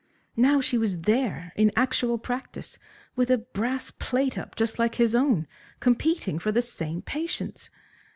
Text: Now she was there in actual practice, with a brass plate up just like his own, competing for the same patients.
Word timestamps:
Now 0.35 0.61
she 0.61 0.79
was 0.79 1.01
there 1.01 1.53
in 1.55 1.71
actual 1.75 2.17
practice, 2.17 2.79
with 3.15 3.29
a 3.29 3.37
brass 3.37 3.91
plate 3.91 4.35
up 4.35 4.55
just 4.55 4.79
like 4.79 4.95
his 4.95 5.13
own, 5.13 5.45
competing 5.79 6.39
for 6.39 6.51
the 6.51 6.63
same 6.63 7.03
patients. 7.03 7.69